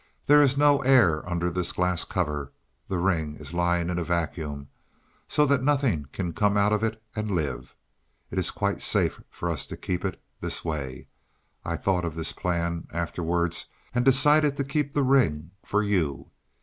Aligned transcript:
There 0.25 0.41
is 0.41 0.57
no 0.57 0.81
air 0.81 1.21
under 1.29 1.51
this 1.51 1.71
glass 1.73 2.05
cover; 2.05 2.51
the 2.87 2.97
ring 2.97 3.35
is 3.35 3.53
lying 3.53 3.87
in 3.87 3.99
a 3.99 4.03
vacuum, 4.03 4.69
so 5.27 5.45
that 5.45 5.61
nothing 5.61 6.07
can 6.11 6.33
come 6.33 6.57
out 6.57 6.73
of 6.73 6.83
it 6.83 6.99
and 7.15 7.29
live. 7.29 7.75
It 8.31 8.39
is 8.39 8.49
quite 8.49 8.81
safe 8.81 9.21
for 9.29 9.47
us 9.47 9.67
to 9.67 9.77
keep 9.77 10.03
it 10.03 10.19
this 10.39 10.65
way. 10.65 11.07
I 11.63 11.77
thought 11.77 12.03
of 12.03 12.15
this 12.15 12.33
plan, 12.33 12.87
afterwards, 12.91 13.67
and 13.93 14.03
decided 14.03 14.57
to 14.57 14.63
keep 14.63 14.93
the 14.93 15.03
ring 15.03 15.51
for 15.63 15.83
you." 15.83 16.31